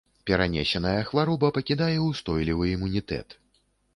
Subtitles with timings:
[0.27, 3.37] Перанесеная хвароба пакідае ўстойлівы імунітэт.